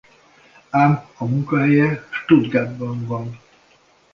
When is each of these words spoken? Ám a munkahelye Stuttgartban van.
Ám 0.71 1.03
a 1.17 1.25
munkahelye 1.25 2.03
Stuttgartban 2.17 3.05
van. 3.07 3.39